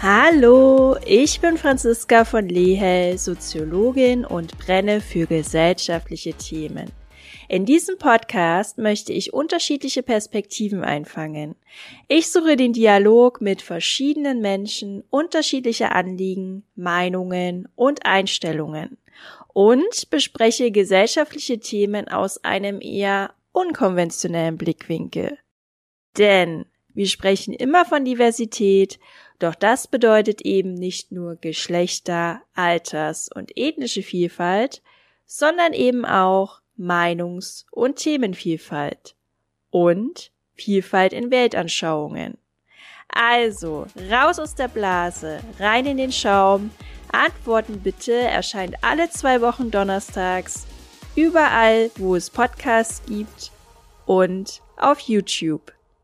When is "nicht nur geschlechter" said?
30.74-32.42